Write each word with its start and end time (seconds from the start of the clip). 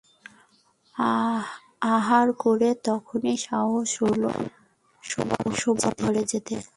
আহার 1.87 2.27
করে 2.33 2.69
তখনই 2.83 3.35
সাহস 3.37 3.89
হল 4.01 4.23
না 4.23 4.45
শোবার 5.55 5.93
ঘরে 5.99 6.23
যেতে। 6.23 6.55